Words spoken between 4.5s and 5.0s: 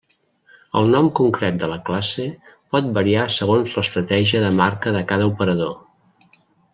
marca